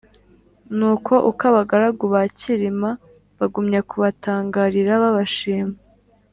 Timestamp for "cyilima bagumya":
2.37-3.79